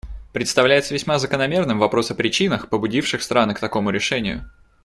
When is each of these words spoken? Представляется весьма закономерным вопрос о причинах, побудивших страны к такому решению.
Представляется 0.33 0.95
весьма 0.95 1.19
закономерным 1.19 1.77
вопрос 1.77 2.09
о 2.09 2.15
причинах, 2.15 2.69
побудивших 2.69 3.21
страны 3.21 3.53
к 3.53 3.59
такому 3.59 3.91
решению. 3.91 4.49